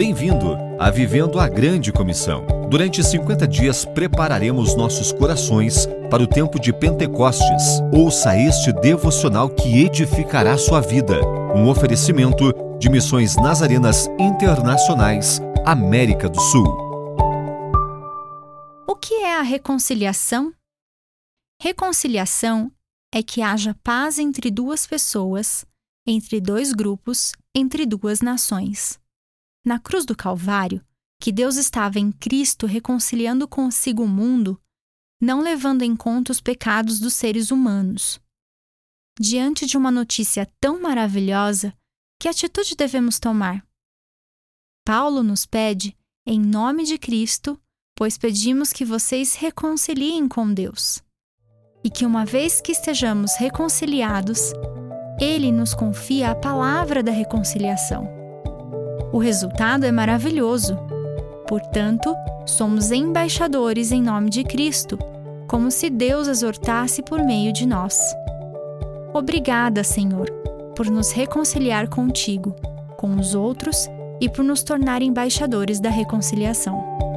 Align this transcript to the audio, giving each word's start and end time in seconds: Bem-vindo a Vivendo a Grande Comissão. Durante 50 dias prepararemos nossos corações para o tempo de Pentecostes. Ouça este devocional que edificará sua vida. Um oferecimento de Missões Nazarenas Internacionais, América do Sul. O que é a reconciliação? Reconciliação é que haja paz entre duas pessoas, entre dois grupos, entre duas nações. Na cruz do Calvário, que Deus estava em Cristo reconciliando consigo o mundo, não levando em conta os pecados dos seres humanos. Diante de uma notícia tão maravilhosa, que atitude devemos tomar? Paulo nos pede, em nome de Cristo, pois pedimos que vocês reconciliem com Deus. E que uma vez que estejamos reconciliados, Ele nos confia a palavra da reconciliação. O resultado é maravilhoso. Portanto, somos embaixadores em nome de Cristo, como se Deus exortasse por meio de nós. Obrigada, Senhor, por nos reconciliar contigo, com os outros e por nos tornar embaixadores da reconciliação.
Bem-vindo 0.00 0.56
a 0.78 0.90
Vivendo 0.90 1.38
a 1.38 1.46
Grande 1.46 1.92
Comissão. 1.92 2.46
Durante 2.70 3.04
50 3.04 3.46
dias 3.46 3.84
prepararemos 3.84 4.74
nossos 4.74 5.12
corações 5.12 5.86
para 6.08 6.22
o 6.22 6.26
tempo 6.26 6.58
de 6.58 6.72
Pentecostes. 6.72 7.82
Ouça 7.92 8.34
este 8.34 8.72
devocional 8.72 9.50
que 9.50 9.84
edificará 9.84 10.56
sua 10.56 10.80
vida. 10.80 11.20
Um 11.54 11.68
oferecimento 11.68 12.50
de 12.78 12.88
Missões 12.88 13.36
Nazarenas 13.36 14.06
Internacionais, 14.18 15.38
América 15.66 16.30
do 16.30 16.40
Sul. 16.40 16.66
O 18.88 18.96
que 18.96 19.12
é 19.16 19.36
a 19.36 19.42
reconciliação? 19.42 20.50
Reconciliação 21.60 22.72
é 23.14 23.22
que 23.22 23.42
haja 23.42 23.76
paz 23.84 24.18
entre 24.18 24.50
duas 24.50 24.86
pessoas, 24.86 25.66
entre 26.06 26.40
dois 26.40 26.72
grupos, 26.72 27.34
entre 27.54 27.84
duas 27.84 28.22
nações. 28.22 28.98
Na 29.64 29.78
cruz 29.78 30.06
do 30.06 30.16
Calvário, 30.16 30.84
que 31.20 31.30
Deus 31.30 31.56
estava 31.56 31.98
em 31.98 32.10
Cristo 32.10 32.66
reconciliando 32.66 33.46
consigo 33.46 34.02
o 34.02 34.08
mundo, 34.08 34.60
não 35.20 35.42
levando 35.42 35.82
em 35.82 35.94
conta 35.94 36.32
os 36.32 36.40
pecados 36.40 36.98
dos 36.98 37.12
seres 37.12 37.50
humanos. 37.50 38.18
Diante 39.18 39.66
de 39.66 39.76
uma 39.76 39.90
notícia 39.90 40.50
tão 40.58 40.80
maravilhosa, 40.80 41.74
que 42.18 42.26
atitude 42.26 42.74
devemos 42.74 43.18
tomar? 43.18 43.62
Paulo 44.82 45.22
nos 45.22 45.44
pede, 45.44 45.94
em 46.26 46.40
nome 46.40 46.84
de 46.84 46.96
Cristo, 46.96 47.60
pois 47.94 48.16
pedimos 48.16 48.72
que 48.72 48.84
vocês 48.84 49.34
reconciliem 49.34 50.26
com 50.26 50.52
Deus. 50.52 51.02
E 51.84 51.90
que 51.90 52.06
uma 52.06 52.24
vez 52.24 52.62
que 52.62 52.72
estejamos 52.72 53.36
reconciliados, 53.36 54.52
Ele 55.20 55.52
nos 55.52 55.74
confia 55.74 56.30
a 56.30 56.34
palavra 56.34 57.02
da 57.02 57.12
reconciliação. 57.12 58.19
O 59.12 59.18
resultado 59.18 59.84
é 59.84 59.90
maravilhoso. 59.90 60.78
Portanto, 61.48 62.14
somos 62.46 62.92
embaixadores 62.92 63.90
em 63.90 64.00
nome 64.00 64.30
de 64.30 64.44
Cristo, 64.44 64.98
como 65.48 65.70
se 65.70 65.90
Deus 65.90 66.28
exortasse 66.28 67.02
por 67.02 67.24
meio 67.24 67.52
de 67.52 67.66
nós. 67.66 68.00
Obrigada, 69.12 69.82
Senhor, 69.82 70.30
por 70.76 70.86
nos 70.86 71.10
reconciliar 71.10 71.88
contigo, 71.88 72.54
com 72.96 73.16
os 73.16 73.34
outros 73.34 73.88
e 74.20 74.28
por 74.28 74.44
nos 74.44 74.62
tornar 74.62 75.02
embaixadores 75.02 75.80
da 75.80 75.90
reconciliação. 75.90 77.09